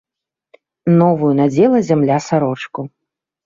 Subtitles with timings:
[1.01, 2.81] Новую надзела зямля сарочку.